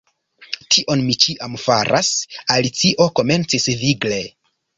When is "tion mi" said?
0.75-1.15